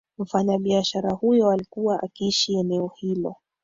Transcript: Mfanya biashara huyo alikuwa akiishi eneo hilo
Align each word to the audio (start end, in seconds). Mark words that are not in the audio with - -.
Mfanya 0.17 0.57
biashara 0.59 1.11
huyo 1.11 1.49
alikuwa 1.49 2.03
akiishi 2.03 2.53
eneo 2.55 2.91
hilo 2.99 3.35